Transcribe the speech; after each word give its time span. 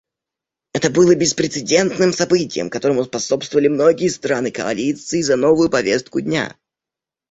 Это 0.73 0.89
было 0.89 1.13
беспрецедентным 1.13 2.11
событием, 2.11 2.71
которому 2.71 3.03
способствовали 3.03 3.67
многие 3.67 4.07
страны 4.07 4.49
Коалиции 4.49 5.21
за 5.21 5.35
новую 5.35 5.69
повестку 5.69 6.21
дня. 6.21 6.55